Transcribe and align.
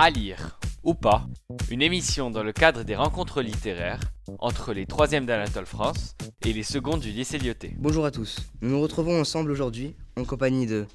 À 0.00 0.10
lire 0.10 0.60
ou 0.84 0.94
pas, 0.94 1.26
une 1.72 1.82
émission 1.82 2.30
dans 2.30 2.44
le 2.44 2.52
cadre 2.52 2.84
des 2.84 2.94
rencontres 2.94 3.42
littéraires 3.42 3.98
entre 4.38 4.72
les 4.72 4.84
3e 4.86 5.24
d'Anatole 5.24 5.66
France 5.66 6.14
et 6.46 6.52
les 6.52 6.62
secondes 6.62 7.00
du 7.00 7.10
lycée 7.10 7.36
Lyoté. 7.36 7.74
Bonjour 7.78 8.04
à 8.04 8.12
tous. 8.12 8.38
Nous 8.60 8.70
nous 8.70 8.80
retrouvons 8.80 9.20
ensemble 9.20 9.50
aujourd'hui 9.50 9.96
en 10.16 10.24
compagnie 10.24 10.66
de 10.66 10.86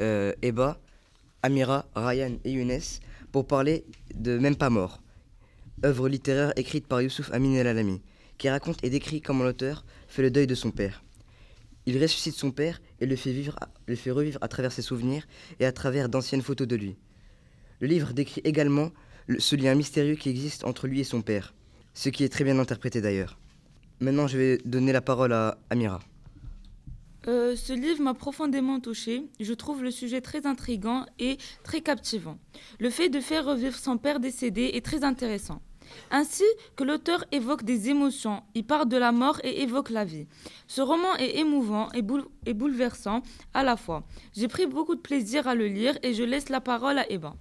euh, 0.00 0.32
Eba, 0.42 0.80
Amira, 1.44 1.86
Ryan 1.94 2.32
et 2.44 2.50
Younes 2.50 2.80
pour 3.30 3.46
parler 3.46 3.84
de 4.16 4.38
Même 4.38 4.56
pas 4.56 4.70
mort, 4.70 4.98
œuvre 5.84 6.08
littéraire 6.08 6.52
écrite 6.56 6.88
par 6.88 7.00
Youssouf 7.00 7.32
Amin 7.32 7.54
El 7.54 7.68
Alami, 7.68 8.02
qui 8.38 8.48
raconte 8.48 8.82
et 8.82 8.90
décrit 8.90 9.20
comment 9.20 9.44
l'auteur 9.44 9.84
fait 10.08 10.22
le 10.22 10.32
deuil 10.32 10.48
de 10.48 10.56
son 10.56 10.72
père. 10.72 11.04
Il 11.86 12.02
ressuscite 12.02 12.34
son 12.34 12.50
père 12.50 12.80
et 13.00 13.06
le 13.06 13.14
fait, 13.14 13.32
vivre, 13.32 13.56
le 13.86 13.94
fait 13.94 14.10
revivre 14.10 14.40
à 14.42 14.48
travers 14.48 14.72
ses 14.72 14.82
souvenirs 14.82 15.28
et 15.60 15.64
à 15.64 15.70
travers 15.70 16.08
d'anciennes 16.08 16.42
photos 16.42 16.66
de 16.66 16.74
lui. 16.74 16.96
Le 17.80 17.86
livre 17.86 18.12
décrit 18.12 18.40
également 18.44 18.90
le- 19.26 19.40
ce 19.40 19.56
lien 19.56 19.74
mystérieux 19.74 20.14
qui 20.16 20.28
existe 20.28 20.64
entre 20.64 20.86
lui 20.86 21.00
et 21.00 21.04
son 21.04 21.22
père, 21.22 21.54
ce 21.94 22.08
qui 22.08 22.24
est 22.24 22.28
très 22.28 22.44
bien 22.44 22.58
interprété 22.58 23.00
d'ailleurs. 23.00 23.38
Maintenant, 24.00 24.26
je 24.26 24.38
vais 24.38 24.58
donner 24.64 24.92
la 24.92 25.00
parole 25.00 25.32
à 25.32 25.58
Amira. 25.70 26.00
Euh, 27.26 27.56
ce 27.56 27.72
livre 27.72 28.00
m'a 28.02 28.14
profondément 28.14 28.80
touchée. 28.80 29.24
Je 29.40 29.52
trouve 29.52 29.82
le 29.82 29.90
sujet 29.90 30.20
très 30.20 30.46
intrigant 30.46 31.04
et 31.18 31.36
très 31.62 31.80
captivant. 31.80 32.38
Le 32.78 32.90
fait 32.90 33.08
de 33.10 33.20
faire 33.20 33.44
revivre 33.44 33.76
son 33.76 33.98
père 33.98 34.20
décédé 34.20 34.70
est 34.74 34.84
très 34.84 35.04
intéressant. 35.04 35.60
Ainsi 36.10 36.44
que 36.76 36.84
l'auteur 36.84 37.24
évoque 37.32 37.64
des 37.64 37.88
émotions, 37.88 38.42
il 38.54 38.64
parle 38.64 38.88
de 38.88 38.96
la 38.96 39.10
mort 39.10 39.40
et 39.42 39.62
évoque 39.62 39.90
la 39.90 40.04
vie. 40.04 40.26
Ce 40.68 40.80
roman 40.80 41.16
est 41.16 41.38
émouvant 41.38 41.88
et, 41.92 42.04
et 42.46 42.54
bouleversant 42.54 43.22
à 43.52 43.62
la 43.62 43.76
fois. 43.76 44.04
J'ai 44.34 44.48
pris 44.48 44.66
beaucoup 44.66 44.94
de 44.94 45.00
plaisir 45.00 45.48
à 45.48 45.54
le 45.54 45.66
lire 45.66 45.98
et 46.02 46.14
je 46.14 46.22
laisse 46.22 46.50
la 46.50 46.60
parole 46.60 46.98
à 46.98 47.10
Eba. 47.10 47.34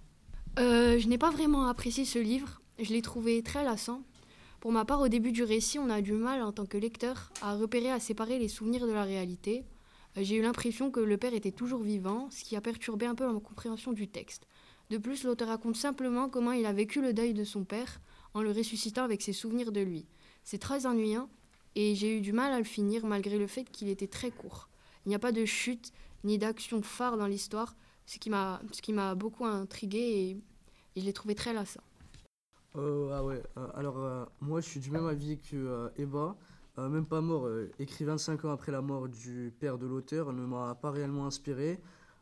Euh, 0.58 0.98
je 0.98 1.08
n'ai 1.08 1.20
pas 1.20 1.30
vraiment 1.30 1.68
apprécié 1.68 2.04
ce 2.04 2.18
livre. 2.18 2.62
Je 2.80 2.92
l'ai 2.92 3.04
trouvé 3.04 3.44
très 3.44 3.64
lassant. 3.64 4.02
Pour 4.60 4.72
ma 4.72 4.86
part, 4.86 5.02
au 5.02 5.08
début 5.08 5.32
du 5.32 5.44
récit, 5.44 5.78
on 5.78 5.90
a 5.90 6.02
du 6.02 6.14
mal 6.14 6.42
en 6.42 6.52
tant 6.52 6.66
que 6.66 6.78
lecteur 6.78 7.32
à 7.44 7.56
repérer, 7.56 7.92
à 7.92 8.00
séparer 8.00 8.40
les 8.40 8.48
souvenirs 8.48 8.88
de 8.88 8.92
la 8.92 9.04
réalité. 9.04 9.64
Euh, 10.18 10.22
J'ai 10.24 10.36
eu 10.38 10.42
l'impression 10.42 10.90
que 10.90 11.00
le 11.00 11.18
père 11.18 11.36
était 11.36 11.52
toujours 11.52 11.84
vivant, 11.84 12.30
ce 12.32 12.44
qui 12.44 12.56
a 12.56 12.62
perturbé 12.62 13.06
un 13.06 13.14
peu 13.14 13.32
ma 13.32 13.40
compréhension 13.40 13.94
du 13.94 14.08
texte. 14.08 14.48
De 14.90 14.98
plus, 14.98 15.26
l'auteur 15.26 15.50
raconte 15.50 15.76
simplement 15.76 16.28
comment 16.28 16.54
il 16.54 16.66
a 16.66 16.74
vécu 16.74 17.02
le 17.02 17.14
deuil 17.14 17.34
de 17.34 17.44
son 17.44 17.64
père 17.64 18.02
en 18.34 18.42
le 18.42 18.52
ressuscitant 18.52 19.04
avec 19.04 19.22
ses 19.22 19.34
souvenirs 19.34 19.72
de 19.72 19.82
lui. 19.82 20.06
C'est 20.44 20.58
très 20.58 20.88
ennuyant 20.88 21.30
et 21.76 21.94
j'ai 21.94 22.18
eu 22.18 22.22
du 22.22 22.34
mal 22.34 22.52
à 22.52 22.58
le 22.58 22.64
finir 22.64 23.06
malgré 23.06 23.38
le 23.38 23.48
fait 23.48 23.66
qu'il 23.66 23.90
était 23.90 24.08
très 24.08 24.32
court. 24.32 24.70
Il 25.06 25.10
n'y 25.10 25.16
a 25.16 25.20
pas 25.20 25.32
de 25.32 25.46
chute 25.46 25.92
ni 26.24 26.38
d'action 26.38 26.82
phare 26.82 27.18
dans 27.18 27.28
l'histoire, 27.28 27.76
ce 28.08 28.18
qui 28.18 28.30
m'a 28.30 28.60
ce 28.72 28.82
qui 28.82 28.94
m'a 28.94 29.14
beaucoup 29.14 29.46
intrigué 29.46 30.00
et, 30.96 31.00
je 31.00 31.06
l'ai 31.06 31.14
trouvé 31.14 31.36
très 31.36 31.54
lassant. 31.54 31.84
Euh, 32.76 33.12
ah 33.14 33.24
ouais, 33.24 33.44
euh, 33.58 33.68
alors 33.76 34.00
euh, 34.00 34.26
moi 34.42 34.62
je 34.62 34.68
suis 34.68 34.80
du 34.80 34.90
même 34.90 35.06
avis 35.06 35.38
que. 35.38 35.56
Euh, 35.56 36.90
même 36.90 37.08
pas 37.08 37.22
mort, 37.22 37.50
écrit 37.80 38.06
25 38.06 38.46
ans 38.46 38.52
après 38.52 38.72
la 38.72 38.84
mort 38.84 39.08
du 39.08 39.52
père 39.60 39.80
de 39.80 39.88
l'auteur, 39.88 40.32
ne 40.32 40.46
m'a 40.46 40.76
pas 40.76 40.92
réellement 40.92 41.26
inspiré. 41.26 41.80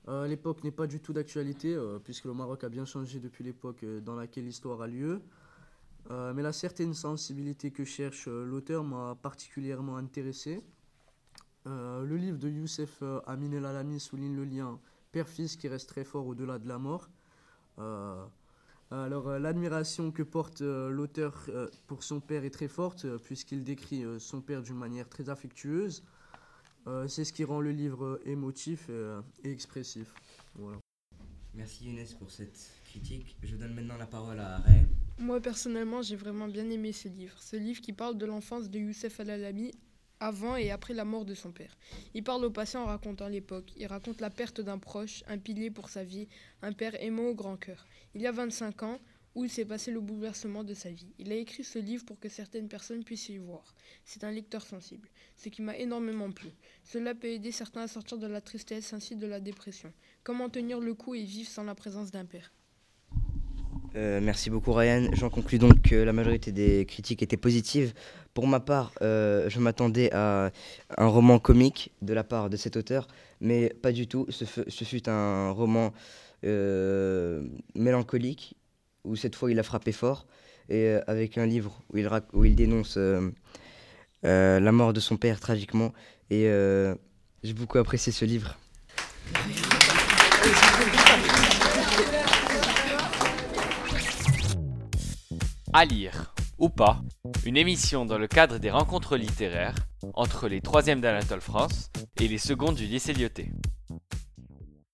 L'époque 0.07 0.63
n'est 0.63 0.71
pas 0.71 0.87
du 0.87 1.01
tout 1.01 1.11
d'actualité, 1.11 1.77
puisque 2.05 2.23
le 2.23 2.33
Maroc 2.33 2.63
a 2.63 2.69
bien 2.69 2.85
changé 2.85 3.19
depuis 3.19 3.43
l'époque 3.43 3.83
dans 4.05 4.15
laquelle 4.15 4.45
l'histoire 4.45 4.81
a 4.81 4.87
lieu. 4.87 5.21
Mais 6.09 6.41
la 6.41 6.53
certaine 6.53 6.93
sensibilité 6.93 7.69
que 7.69 7.83
cherche 7.83 8.29
l'auteur 8.29 8.85
m'a 8.85 9.17
particulièrement 9.21 9.97
intéressé. 9.97 10.61
Le 11.65 12.15
livre 12.15 12.37
de 12.37 12.47
Youssef 12.47 13.03
Amin 13.27 13.51
El 13.51 13.65
Alami 13.65 13.99
souligne 13.99 14.37
le 14.37 14.45
lien 14.45 14.79
père-fils 15.15 15.55
qui 15.55 15.69
reste 15.69 15.87
très 15.87 16.03
fort 16.03 16.27
au-delà 16.27 16.59
de 16.59 16.67
la 16.67 16.77
mort. 16.77 17.09
Euh, 17.79 18.25
alors, 18.91 19.29
euh, 19.29 19.39
l'admiration 19.39 20.11
que 20.11 20.23
porte 20.23 20.61
euh, 20.61 20.89
l'auteur 20.89 21.31
euh, 21.47 21.69
pour 21.87 22.03
son 22.03 22.19
père 22.19 22.43
est 22.43 22.55
très 22.59 22.67
forte, 22.67 23.05
euh, 23.05 23.17
puisqu'il 23.17 23.63
décrit 23.63 24.03
euh, 24.03 24.19
son 24.19 24.41
père 24.41 24.61
d'une 24.61 24.75
manière 24.75 25.07
très 25.07 25.29
affectueuse. 25.29 26.03
Euh, 26.87 27.07
C'est 27.07 27.23
ce 27.23 27.31
qui 27.31 27.45
rend 27.45 27.61
le 27.61 27.71
livre 27.71 28.05
euh, 28.05 28.29
émotif 28.35 28.87
euh, 28.89 29.21
et 29.45 29.51
expressif. 29.51 30.13
Voilà. 30.55 30.79
Merci 31.53 31.85
Younes 31.85 32.05
pour 32.19 32.29
cette 32.29 32.59
critique. 32.89 33.37
Je 33.41 33.55
donne 33.55 33.73
maintenant 33.73 33.97
la 33.97 34.07
parole 34.07 34.39
à 34.39 34.57
Ryan. 34.57 34.85
Moi 35.17 35.39
personnellement, 35.39 36.01
j'ai 36.01 36.17
vraiment 36.17 36.49
bien 36.49 36.69
aimé 36.69 36.91
ce 36.91 37.07
livre. 37.07 37.37
Ce 37.39 37.55
livre 37.55 37.79
qui 37.79 37.93
parle 37.93 38.17
de 38.17 38.25
l'enfance 38.25 38.69
de 38.69 38.79
Youssef 38.79 39.17
Al-Alami 39.21 39.71
avant 40.19 40.55
et 40.55 40.71
après 40.71 40.93
la 40.93 41.05
mort 41.05 41.25
de 41.25 41.33
son 41.33 41.51
père. 41.51 41.77
Il 42.13 42.23
parle 42.23 42.45
au 42.45 42.51
passé 42.51 42.77
en 42.77 42.85
racontant 42.85 43.27
l'époque. 43.27 43.71
Il 43.77 43.87
raconte 43.87 44.21
la 44.21 44.29
perte 44.29 44.61
d'un 44.61 44.77
proche, 44.77 45.23
un 45.27 45.37
pilier 45.37 45.71
pour 45.71 45.89
sa 45.89 46.03
vie, 46.03 46.27
un 46.61 46.73
père 46.73 47.01
aimant 47.01 47.27
au 47.27 47.35
grand 47.35 47.57
cœur. 47.57 47.85
Il 48.13 48.21
y 48.21 48.27
a 48.27 48.31
25 48.31 48.83
ans, 48.83 48.99
où 49.35 49.43
il 49.43 49.49
s'est 49.49 49.65
passé 49.65 49.91
le 49.91 49.99
bouleversement 49.99 50.63
de 50.63 50.73
sa 50.73 50.89
vie. 50.89 51.13
Il 51.19 51.31
a 51.31 51.35
écrit 51.35 51.63
ce 51.63 51.77
livre 51.77 52.05
pour 52.05 52.19
que 52.19 52.29
certaines 52.29 52.69
personnes 52.69 53.03
puissent 53.03 53.29
y 53.29 53.37
voir. 53.37 53.75
C'est 54.05 54.23
un 54.23 54.31
lecteur 54.31 54.65
sensible, 54.65 55.09
ce 55.35 55.49
qui 55.49 55.61
m'a 55.61 55.77
énormément 55.77 56.31
plu. 56.31 56.49
Cela 56.83 57.13
peut 57.13 57.27
aider 57.27 57.51
certains 57.51 57.81
à 57.81 57.87
sortir 57.87 58.17
de 58.17 58.27
la 58.27 58.39
tristesse 58.39 58.93
ainsi 58.93 59.17
de 59.17 59.27
la 59.27 59.41
dépression. 59.41 59.91
Comment 60.23 60.49
tenir 60.49 60.79
le 60.79 60.93
coup 60.93 61.15
et 61.15 61.23
vivre 61.23 61.49
sans 61.49 61.65
la 61.65 61.75
présence 61.75 62.11
d'un 62.11 62.25
père? 62.25 62.53
Euh, 63.95 64.19
merci 64.21 64.49
beaucoup 64.49 64.73
Ryan. 64.73 65.09
J'en 65.13 65.29
conclus 65.29 65.57
donc 65.57 65.81
que 65.81 65.95
la 65.95 66.11
majorité 66.11 66.51
des 66.51 66.85
critiques 66.85 67.23
étaient 67.23 67.37
positives. 67.37 67.93
Pour 68.33 68.47
ma 68.47 68.59
part, 68.59 68.91
euh, 69.01 69.49
je 69.49 69.59
m'attendais 69.59 70.11
à 70.13 70.51
un 70.97 71.07
roman 71.07 71.39
comique 71.39 71.91
de 72.01 72.13
la 72.13 72.25
part 72.25 72.49
de 72.49 72.57
cet 72.57 72.75
auteur, 72.75 73.07
mais 73.39 73.69
pas 73.69 73.93
du 73.93 74.07
tout. 74.07 74.25
Ce, 74.29 74.43
fut- 74.43 75.09
un 75.09 75.51
roman 75.51 75.93
euh, 76.43 77.43
mélancolique, 77.75 78.55
où 79.05 79.15
cette 79.15 79.35
fois 79.35 79.49
il 79.49 79.59
a 79.59 79.63
frappé 79.63 79.93
fort, 79.93 80.27
et 80.69 80.95
avec 81.07 81.37
un 81.37 81.45
livre 81.45 81.81
où 81.93 81.97
il, 81.97 82.09
où 82.33 82.43
il 82.43 82.55
dénonce 82.55 82.97
la 84.23 84.71
mort 84.71 84.91
de 84.91 84.99
son 84.99 85.15
père 85.15 85.39
tragiquement. 85.39 85.93
Et 86.29 86.49
j'ai 87.43 87.53
beaucoup 87.53 87.77
apprécié 87.77 88.11
ce 88.11 88.25
livre. 88.25 88.57
À 95.77 95.83
lire 95.83 96.33
ou 96.57 96.69
pas, 96.69 97.01
une 97.45 97.57
émission 97.57 98.05
dans 98.05 98.17
le 98.17 98.27
cadre 98.27 98.59
des 98.59 98.71
rencontres 98.71 99.17
littéraires 99.17 99.75
entre 100.13 100.47
les 100.47 100.61
3e 100.61 101.01
d'Anatole 101.01 101.41
France 101.41 101.91
et 102.21 102.29
les 102.29 102.37
secondes 102.37 102.75
du 102.75 102.85
lycée 102.85 103.11
Lyoté. 103.11 103.51